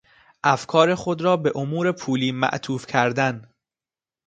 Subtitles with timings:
[0.43, 3.49] افکار خود را به امور پولی معطوف کردن